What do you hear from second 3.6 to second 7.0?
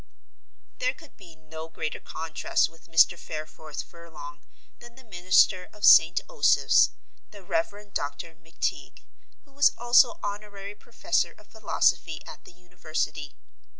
Furlong than the minister of St. Osoph's,